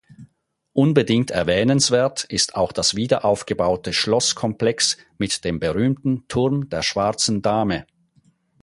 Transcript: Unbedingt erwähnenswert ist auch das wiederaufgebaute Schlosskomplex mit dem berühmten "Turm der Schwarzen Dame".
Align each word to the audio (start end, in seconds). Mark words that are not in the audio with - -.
Unbedingt 0.73 1.29
erwähnenswert 1.29 2.23
ist 2.23 2.55
auch 2.55 2.71
das 2.71 2.95
wiederaufgebaute 2.95 3.93
Schlosskomplex 3.93 4.97
mit 5.19 5.43
dem 5.45 5.59
berühmten 5.59 6.27
"Turm 6.27 6.69
der 6.71 6.81
Schwarzen 6.81 7.43
Dame". 7.43 7.85